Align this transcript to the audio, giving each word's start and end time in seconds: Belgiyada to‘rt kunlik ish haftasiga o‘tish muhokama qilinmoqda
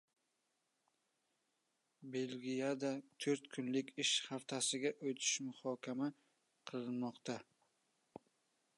Belgiyada 2.15 2.91
to‘rt 3.25 3.51
kunlik 3.57 3.93
ish 4.05 4.13
haftasiga 4.31 4.95
o‘tish 5.11 5.31
muhokama 5.51 6.13
qilinmoqda 6.73 7.41